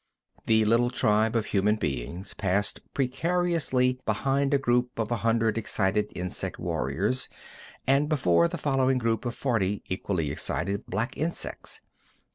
[0.47, 6.11] The little tribe of human beings passed precariously behind a group of a hundred excited
[6.15, 7.29] insect warriors,
[7.85, 11.81] and before the following group of forty equally excited black insects.